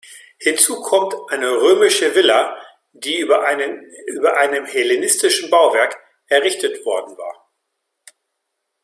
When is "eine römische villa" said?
1.29-2.57